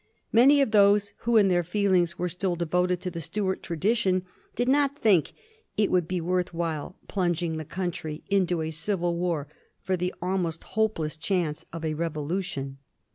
[0.31, 4.67] Many of those who in their feelings were still devoted to the Stuart tradition did
[4.67, 5.31] not think
[5.77, 9.47] it would be worth while plunging the coun try into a civil war
[9.79, 12.79] for the almost hopeless chance of a revolution.